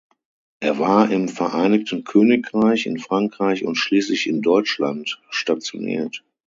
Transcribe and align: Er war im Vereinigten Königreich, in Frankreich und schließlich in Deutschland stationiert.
Er 0.61 0.79
war 0.79 1.11
im 1.11 1.29
Vereinigten 1.29 2.03
Königreich, 2.03 2.87
in 2.87 2.97
Frankreich 2.97 3.63
und 3.63 3.75
schließlich 3.75 4.25
in 4.25 4.41
Deutschland 4.41 5.21
stationiert. 5.29 6.23